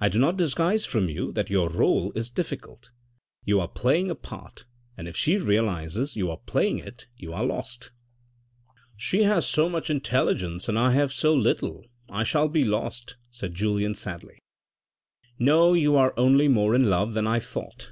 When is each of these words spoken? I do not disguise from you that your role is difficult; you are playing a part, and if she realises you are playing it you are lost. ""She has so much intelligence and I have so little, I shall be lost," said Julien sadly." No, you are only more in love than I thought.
I 0.00 0.08
do 0.08 0.20
not 0.20 0.36
disguise 0.36 0.86
from 0.86 1.08
you 1.08 1.32
that 1.32 1.50
your 1.50 1.68
role 1.68 2.12
is 2.14 2.30
difficult; 2.30 2.90
you 3.44 3.58
are 3.58 3.66
playing 3.66 4.08
a 4.08 4.14
part, 4.14 4.66
and 4.96 5.08
if 5.08 5.16
she 5.16 5.36
realises 5.36 6.14
you 6.14 6.30
are 6.30 6.36
playing 6.36 6.78
it 6.78 7.06
you 7.16 7.32
are 7.32 7.44
lost. 7.44 7.90
""She 8.96 9.24
has 9.24 9.44
so 9.48 9.68
much 9.68 9.90
intelligence 9.90 10.68
and 10.68 10.78
I 10.78 10.92
have 10.92 11.12
so 11.12 11.34
little, 11.34 11.84
I 12.08 12.22
shall 12.22 12.46
be 12.46 12.62
lost," 12.62 13.16
said 13.32 13.56
Julien 13.56 13.94
sadly." 13.96 14.38
No, 15.40 15.72
you 15.72 15.96
are 15.96 16.14
only 16.16 16.46
more 16.46 16.76
in 16.76 16.88
love 16.88 17.14
than 17.14 17.26
I 17.26 17.40
thought. 17.40 17.90